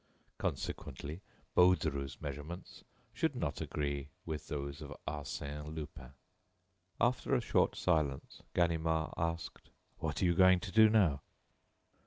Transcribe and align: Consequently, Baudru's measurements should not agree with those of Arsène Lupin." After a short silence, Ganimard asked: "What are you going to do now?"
Consequently, 0.39 1.21
Baudru's 1.55 2.19
measurements 2.19 2.83
should 3.13 3.35
not 3.35 3.61
agree 3.61 4.09
with 4.25 4.47
those 4.47 4.81
of 4.81 4.91
Arsène 5.07 5.75
Lupin." 5.75 6.13
After 6.99 7.35
a 7.35 7.39
short 7.39 7.75
silence, 7.75 8.41
Ganimard 8.55 9.13
asked: 9.15 9.69
"What 9.99 10.19
are 10.19 10.25
you 10.25 10.33
going 10.33 10.59
to 10.61 10.71
do 10.71 10.89
now?" 10.89 11.21